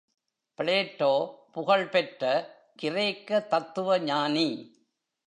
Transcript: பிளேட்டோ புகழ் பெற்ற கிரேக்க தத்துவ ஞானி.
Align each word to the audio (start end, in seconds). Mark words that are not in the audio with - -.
பிளேட்டோ 0.57 1.35
புகழ் 1.51 1.87
பெற்ற 1.87 2.23
கிரேக்க 2.75 3.39
தத்துவ 3.39 3.99
ஞானி. 3.99 4.79